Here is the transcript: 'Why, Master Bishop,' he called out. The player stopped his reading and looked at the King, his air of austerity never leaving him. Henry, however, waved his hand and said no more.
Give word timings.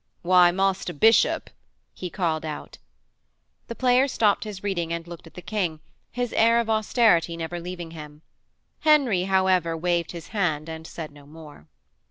'Why, 0.23 0.49
Master 0.49 0.93
Bishop,' 0.93 1.51
he 1.93 2.09
called 2.09 2.43
out. 2.43 2.79
The 3.67 3.75
player 3.75 4.07
stopped 4.07 4.45
his 4.45 4.63
reading 4.63 4.91
and 4.91 5.05
looked 5.07 5.27
at 5.27 5.35
the 5.35 5.43
King, 5.43 5.79
his 6.11 6.33
air 6.33 6.59
of 6.59 6.71
austerity 6.71 7.37
never 7.37 7.59
leaving 7.59 7.91
him. 7.91 8.23
Henry, 8.79 9.25
however, 9.25 9.77
waved 9.77 10.09
his 10.11 10.29
hand 10.29 10.67
and 10.67 10.87
said 10.87 11.11
no 11.11 11.27
more. 11.27 11.67